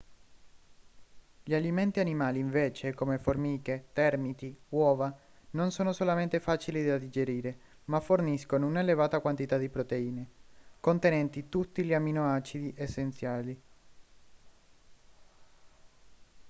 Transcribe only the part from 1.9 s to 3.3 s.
animali invece come